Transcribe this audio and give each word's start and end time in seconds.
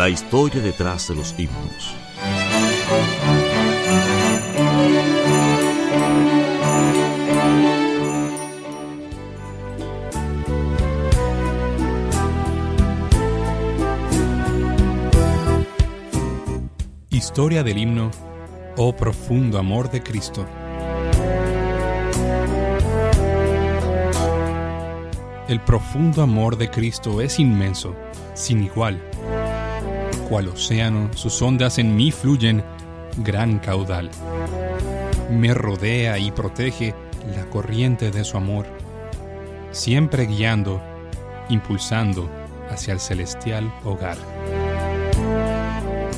La 0.00 0.08
historia 0.08 0.62
detrás 0.62 1.08
de 1.08 1.14
los 1.14 1.34
himnos. 1.38 1.94
Historia 17.10 17.62
del 17.62 17.76
himno 17.76 18.10
Oh 18.78 18.96
profundo 18.96 19.58
amor 19.58 19.90
de 19.90 20.02
Cristo. 20.02 20.46
El 25.46 25.60
profundo 25.60 26.22
amor 26.22 26.56
de 26.56 26.70
Cristo 26.70 27.20
es 27.20 27.38
inmenso, 27.38 27.94
sin 28.32 28.64
igual. 28.64 29.09
Cual 30.30 30.46
océano, 30.46 31.10
sus 31.16 31.42
ondas 31.42 31.78
en 31.78 31.96
mí 31.96 32.12
fluyen, 32.12 32.62
gran 33.16 33.58
caudal. 33.58 34.08
Me 35.28 35.52
rodea 35.54 36.18
y 36.18 36.30
protege 36.30 36.94
la 37.34 37.46
corriente 37.46 38.12
de 38.12 38.22
su 38.22 38.36
amor, 38.36 38.64
siempre 39.72 40.26
guiando, 40.26 40.80
impulsando 41.48 42.30
hacia 42.70 42.94
el 42.94 43.00
celestial 43.00 43.74
hogar. 43.84 44.16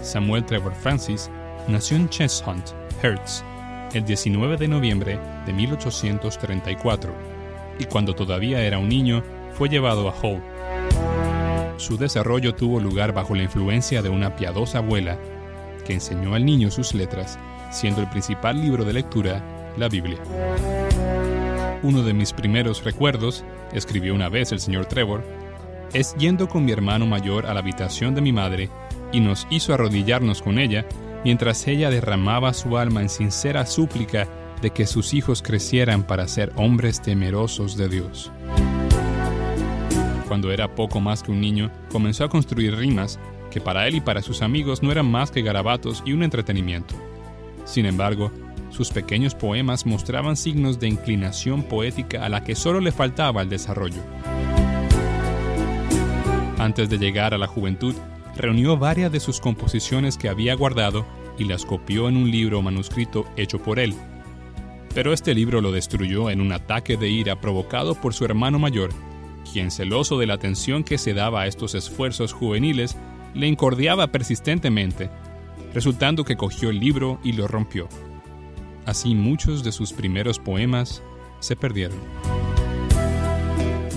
Samuel 0.00 0.46
Trevor 0.46 0.74
Francis 0.74 1.30
nació 1.68 1.98
en 1.98 2.08
Cheshunt, 2.08 2.70
Hertz, 3.02 3.44
el 3.92 4.06
19 4.06 4.56
de 4.56 4.68
noviembre 4.68 5.20
de 5.44 5.52
1834, 5.52 7.12
y 7.78 7.84
cuando 7.84 8.14
todavía 8.14 8.62
era 8.62 8.78
un 8.78 8.88
niño 8.88 9.22
fue 9.52 9.68
llevado 9.68 10.08
a 10.08 10.14
Hull. 10.18 10.42
Su 11.78 11.96
desarrollo 11.96 12.56
tuvo 12.56 12.80
lugar 12.80 13.12
bajo 13.12 13.36
la 13.36 13.44
influencia 13.44 14.02
de 14.02 14.08
una 14.08 14.34
piadosa 14.34 14.78
abuela 14.78 15.16
que 15.86 15.94
enseñó 15.94 16.34
al 16.34 16.44
niño 16.44 16.72
sus 16.72 16.92
letras, 16.92 17.38
siendo 17.70 18.00
el 18.00 18.10
principal 18.10 18.60
libro 18.60 18.84
de 18.84 18.92
lectura 18.92 19.72
la 19.76 19.88
Biblia. 19.88 20.18
Uno 21.84 22.02
de 22.02 22.12
mis 22.12 22.32
primeros 22.32 22.82
recuerdos, 22.82 23.44
escribió 23.72 24.12
una 24.12 24.28
vez 24.28 24.50
el 24.50 24.58
señor 24.58 24.86
Trevor, 24.86 25.22
es 25.92 26.16
yendo 26.16 26.48
con 26.48 26.64
mi 26.64 26.72
hermano 26.72 27.06
mayor 27.06 27.46
a 27.46 27.54
la 27.54 27.60
habitación 27.60 28.16
de 28.16 28.22
mi 28.22 28.32
madre 28.32 28.70
y 29.12 29.20
nos 29.20 29.46
hizo 29.48 29.72
arrodillarnos 29.72 30.42
con 30.42 30.58
ella 30.58 30.84
mientras 31.24 31.66
ella 31.68 31.90
derramaba 31.90 32.54
su 32.54 32.76
alma 32.76 33.02
en 33.02 33.08
sincera 33.08 33.64
súplica 33.66 34.26
de 34.60 34.70
que 34.70 34.84
sus 34.84 35.14
hijos 35.14 35.42
crecieran 35.42 36.02
para 36.02 36.26
ser 36.26 36.52
hombres 36.56 37.00
temerosos 37.00 37.76
de 37.76 37.88
Dios. 37.88 38.32
Cuando 40.28 40.52
era 40.52 40.74
poco 40.74 41.00
más 41.00 41.22
que 41.22 41.30
un 41.30 41.40
niño, 41.40 41.70
comenzó 41.90 42.22
a 42.24 42.28
construir 42.28 42.76
rimas 42.76 43.18
que 43.50 43.62
para 43.62 43.88
él 43.88 43.94
y 43.94 44.00
para 44.02 44.20
sus 44.20 44.42
amigos 44.42 44.82
no 44.82 44.92
eran 44.92 45.10
más 45.10 45.30
que 45.30 45.40
garabatos 45.40 46.02
y 46.04 46.12
un 46.12 46.22
entretenimiento. 46.22 46.94
Sin 47.64 47.86
embargo, 47.86 48.30
sus 48.68 48.90
pequeños 48.90 49.34
poemas 49.34 49.86
mostraban 49.86 50.36
signos 50.36 50.78
de 50.78 50.88
inclinación 50.88 51.62
poética 51.62 52.26
a 52.26 52.28
la 52.28 52.44
que 52.44 52.54
solo 52.54 52.80
le 52.80 52.92
faltaba 52.92 53.40
el 53.40 53.48
desarrollo. 53.48 54.02
Antes 56.58 56.90
de 56.90 56.98
llegar 56.98 57.32
a 57.32 57.38
la 57.38 57.46
juventud, 57.46 57.94
reunió 58.36 58.76
varias 58.76 59.10
de 59.10 59.20
sus 59.20 59.40
composiciones 59.40 60.18
que 60.18 60.28
había 60.28 60.54
guardado 60.54 61.06
y 61.38 61.44
las 61.44 61.64
copió 61.64 62.08
en 62.08 62.18
un 62.18 62.30
libro 62.30 62.60
manuscrito 62.60 63.24
hecho 63.36 63.62
por 63.62 63.78
él. 63.78 63.94
Pero 64.94 65.14
este 65.14 65.34
libro 65.34 65.62
lo 65.62 65.72
destruyó 65.72 66.28
en 66.28 66.40
un 66.42 66.52
ataque 66.52 66.98
de 66.98 67.08
ira 67.08 67.40
provocado 67.40 67.94
por 67.94 68.12
su 68.12 68.24
hermano 68.24 68.58
mayor, 68.58 68.90
quien 69.50 69.70
celoso 69.70 70.18
de 70.18 70.26
la 70.26 70.34
atención 70.34 70.84
que 70.84 70.98
se 70.98 71.14
daba 71.14 71.42
a 71.42 71.46
estos 71.46 71.74
esfuerzos 71.74 72.32
juveniles, 72.32 72.96
le 73.34 73.46
incordiaba 73.46 74.08
persistentemente, 74.08 75.10
resultando 75.74 76.24
que 76.24 76.36
cogió 76.36 76.70
el 76.70 76.80
libro 76.80 77.20
y 77.22 77.32
lo 77.32 77.48
rompió. 77.48 77.88
Así 78.86 79.14
muchos 79.14 79.62
de 79.64 79.72
sus 79.72 79.92
primeros 79.92 80.38
poemas 80.38 81.02
se 81.40 81.56
perdieron. 81.56 81.98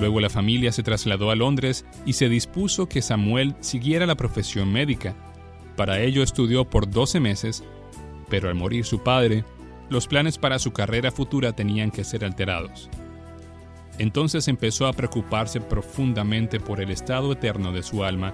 Luego 0.00 0.20
la 0.20 0.30
familia 0.30 0.72
se 0.72 0.82
trasladó 0.82 1.30
a 1.30 1.36
Londres 1.36 1.84
y 2.06 2.14
se 2.14 2.28
dispuso 2.28 2.88
que 2.88 3.02
Samuel 3.02 3.54
siguiera 3.60 4.06
la 4.06 4.14
profesión 4.14 4.72
médica. 4.72 5.14
Para 5.76 6.00
ello 6.00 6.22
estudió 6.22 6.64
por 6.64 6.90
12 6.90 7.20
meses, 7.20 7.64
pero 8.28 8.48
al 8.48 8.54
morir 8.54 8.84
su 8.84 9.02
padre, 9.02 9.44
los 9.90 10.06
planes 10.06 10.38
para 10.38 10.58
su 10.58 10.72
carrera 10.72 11.10
futura 11.10 11.52
tenían 11.52 11.90
que 11.90 12.04
ser 12.04 12.24
alterados. 12.24 12.88
Entonces 14.00 14.48
empezó 14.48 14.86
a 14.86 14.94
preocuparse 14.94 15.60
profundamente 15.60 16.58
por 16.58 16.80
el 16.80 16.90
estado 16.90 17.32
eterno 17.32 17.70
de 17.70 17.82
su 17.82 18.02
alma 18.02 18.32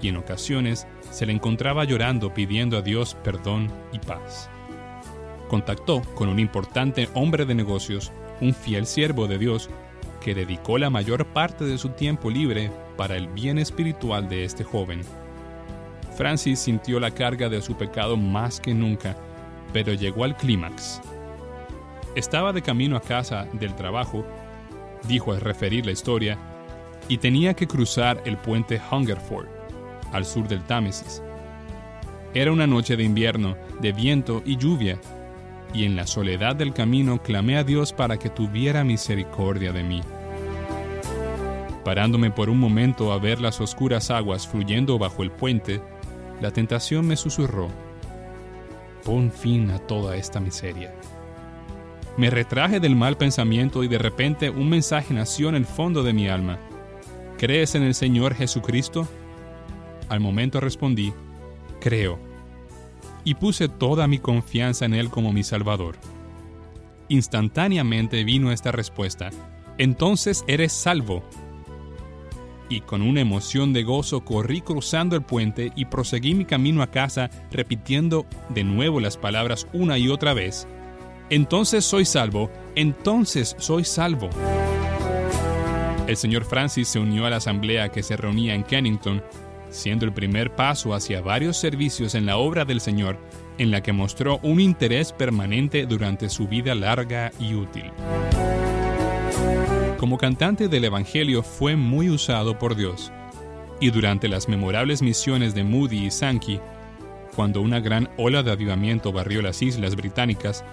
y 0.00 0.06
en 0.06 0.16
ocasiones 0.16 0.86
se 1.10 1.26
le 1.26 1.32
encontraba 1.32 1.82
llorando 1.82 2.32
pidiendo 2.32 2.78
a 2.78 2.82
Dios 2.82 3.16
perdón 3.24 3.72
y 3.92 3.98
paz. 3.98 4.48
Contactó 5.48 6.02
con 6.14 6.28
un 6.28 6.38
importante 6.38 7.08
hombre 7.14 7.44
de 7.44 7.56
negocios, 7.56 8.12
un 8.40 8.54
fiel 8.54 8.86
siervo 8.86 9.26
de 9.26 9.38
Dios, 9.38 9.68
que 10.20 10.32
dedicó 10.32 10.78
la 10.78 10.90
mayor 10.90 11.26
parte 11.26 11.64
de 11.64 11.76
su 11.76 11.88
tiempo 11.88 12.30
libre 12.30 12.70
para 12.96 13.16
el 13.16 13.26
bien 13.26 13.58
espiritual 13.58 14.28
de 14.28 14.44
este 14.44 14.62
joven. 14.62 15.00
Francis 16.16 16.60
sintió 16.60 17.00
la 17.00 17.10
carga 17.10 17.48
de 17.48 17.60
su 17.62 17.76
pecado 17.76 18.16
más 18.16 18.60
que 18.60 18.74
nunca, 18.74 19.16
pero 19.72 19.92
llegó 19.92 20.22
al 20.22 20.36
clímax. 20.36 21.00
Estaba 22.14 22.52
de 22.52 22.62
camino 22.62 22.96
a 22.96 23.00
casa 23.00 23.48
del 23.54 23.74
trabajo, 23.74 24.24
dijo 25.08 25.32
al 25.32 25.40
referir 25.40 25.86
la 25.86 25.92
historia, 25.92 26.38
y 27.08 27.18
tenía 27.18 27.54
que 27.54 27.66
cruzar 27.66 28.22
el 28.24 28.36
puente 28.36 28.80
Hungerford, 28.90 29.48
al 30.12 30.24
sur 30.24 30.46
del 30.48 30.62
Támesis. 30.62 31.22
Era 32.34 32.52
una 32.52 32.66
noche 32.66 32.96
de 32.96 33.02
invierno, 33.02 33.56
de 33.80 33.92
viento 33.92 34.42
y 34.44 34.56
lluvia, 34.56 35.00
y 35.72 35.84
en 35.84 35.96
la 35.96 36.06
soledad 36.06 36.56
del 36.56 36.72
camino 36.72 37.22
clamé 37.22 37.56
a 37.56 37.64
Dios 37.64 37.92
para 37.92 38.18
que 38.18 38.30
tuviera 38.30 38.84
misericordia 38.84 39.72
de 39.72 39.82
mí. 39.82 40.00
Parándome 41.84 42.30
por 42.30 42.50
un 42.50 42.58
momento 42.58 43.12
a 43.12 43.18
ver 43.18 43.40
las 43.40 43.60
oscuras 43.60 44.10
aguas 44.10 44.46
fluyendo 44.46 44.98
bajo 44.98 45.22
el 45.22 45.30
puente, 45.30 45.80
la 46.40 46.50
tentación 46.50 47.06
me 47.06 47.16
susurró, 47.16 47.68
pon 49.04 49.32
fin 49.32 49.70
a 49.70 49.78
toda 49.78 50.16
esta 50.16 50.40
miseria. 50.40 50.94
Me 52.16 52.30
retraje 52.30 52.80
del 52.80 52.96
mal 52.96 53.16
pensamiento 53.16 53.84
y 53.84 53.88
de 53.88 53.98
repente 53.98 54.50
un 54.50 54.68
mensaje 54.68 55.14
nació 55.14 55.48
en 55.48 55.54
el 55.54 55.66
fondo 55.66 56.02
de 56.02 56.12
mi 56.12 56.28
alma. 56.28 56.58
¿Crees 57.38 57.74
en 57.74 57.82
el 57.82 57.94
Señor 57.94 58.34
Jesucristo? 58.34 59.08
Al 60.08 60.20
momento 60.20 60.60
respondí, 60.60 61.12
creo 61.80 62.30
y 63.24 63.34
puse 63.34 63.68
toda 63.68 64.06
mi 64.06 64.18
confianza 64.18 64.84
en 64.84 64.94
Él 64.94 65.10
como 65.10 65.32
mi 65.32 65.42
Salvador. 65.42 65.96
Instantáneamente 67.08 68.24
vino 68.24 68.52
esta 68.52 68.72
respuesta, 68.72 69.30
entonces 69.78 70.44
eres 70.46 70.72
salvo. 70.72 71.22
Y 72.68 72.82
con 72.82 73.02
una 73.02 73.20
emoción 73.20 73.72
de 73.72 73.82
gozo 73.82 74.24
corrí 74.24 74.60
cruzando 74.60 75.16
el 75.16 75.22
puente 75.22 75.72
y 75.74 75.86
proseguí 75.86 76.34
mi 76.34 76.44
camino 76.44 76.82
a 76.82 76.90
casa 76.90 77.28
repitiendo 77.50 78.26
de 78.48 78.62
nuevo 78.62 79.00
las 79.00 79.16
palabras 79.16 79.66
una 79.72 79.98
y 79.98 80.08
otra 80.08 80.34
vez, 80.34 80.68
entonces 81.30 81.84
soy 81.84 82.04
salvo, 82.04 82.50
entonces 82.74 83.54
soy 83.58 83.84
salvo. 83.84 84.28
El 86.06 86.16
señor 86.16 86.44
Francis 86.44 86.88
se 86.88 86.98
unió 86.98 87.24
a 87.24 87.30
la 87.30 87.36
asamblea 87.36 87.90
que 87.90 88.02
se 88.02 88.16
reunía 88.16 88.54
en 88.54 88.64
Kennington, 88.64 89.22
siendo 89.70 90.04
el 90.04 90.12
primer 90.12 90.56
paso 90.56 90.92
hacia 90.92 91.20
varios 91.20 91.56
servicios 91.56 92.16
en 92.16 92.26
la 92.26 92.36
obra 92.36 92.64
del 92.64 92.80
Señor, 92.80 93.16
en 93.58 93.70
la 93.70 93.80
que 93.82 93.92
mostró 93.92 94.40
un 94.42 94.58
interés 94.58 95.12
permanente 95.12 95.86
durante 95.86 96.28
su 96.28 96.48
vida 96.48 96.74
larga 96.74 97.30
y 97.38 97.54
útil. 97.54 97.92
Como 99.98 100.18
cantante 100.18 100.66
del 100.66 100.86
Evangelio 100.86 101.44
fue 101.44 101.76
muy 101.76 102.10
usado 102.10 102.58
por 102.58 102.74
Dios, 102.74 103.12
y 103.80 103.90
durante 103.90 104.26
las 104.26 104.48
memorables 104.48 105.02
misiones 105.02 105.54
de 105.54 105.62
Moody 105.62 106.06
y 106.06 106.10
Sankey, 106.10 106.60
cuando 107.36 107.60
una 107.60 107.78
gran 107.78 108.08
ola 108.16 108.42
de 108.42 108.50
avivamiento 108.50 109.12
barrió 109.12 109.42
las 109.42 109.62
islas 109.62 109.94
británicas, 109.94 110.64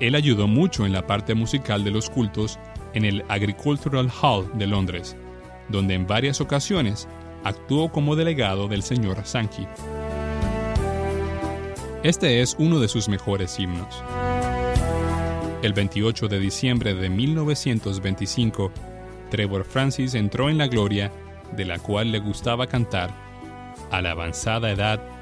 él 0.00 0.14
ayudó 0.14 0.48
mucho 0.48 0.86
en 0.86 0.92
la 0.92 1.06
parte 1.06 1.34
musical 1.34 1.84
de 1.84 1.90
los 1.90 2.10
cultos 2.10 2.58
en 2.94 3.04
el 3.04 3.24
Agricultural 3.28 4.10
Hall 4.22 4.50
de 4.54 4.66
Londres, 4.66 5.16
donde 5.68 5.94
en 5.94 6.06
varias 6.06 6.40
ocasiones 6.40 7.08
actuó 7.44 7.90
como 7.90 8.16
delegado 8.16 8.68
del 8.68 8.82
señor 8.82 9.24
Sankey. 9.24 9.68
Este 12.02 12.42
es 12.42 12.56
uno 12.58 12.80
de 12.80 12.88
sus 12.88 13.08
mejores 13.08 13.58
himnos. 13.58 14.02
El 15.62 15.72
28 15.72 16.28
de 16.28 16.38
diciembre 16.38 16.94
de 16.94 17.08
1925, 17.08 18.70
Trevor 19.30 19.64
Francis 19.64 20.14
entró 20.14 20.50
en 20.50 20.58
la 20.58 20.66
gloria 20.66 21.10
de 21.56 21.64
la 21.64 21.78
cual 21.78 22.12
le 22.12 22.18
gustaba 22.18 22.66
cantar 22.66 23.10
a 23.90 24.02
la 24.02 24.10
avanzada 24.10 24.70
edad 24.70 25.00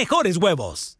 mejores 0.00 0.38
huevos. 0.38 0.99